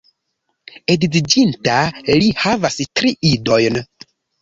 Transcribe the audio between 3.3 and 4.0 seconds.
idojn.